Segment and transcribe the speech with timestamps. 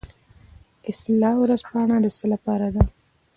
[0.89, 2.81] اصلاح ورځپاڼه د څه لپاره ده؟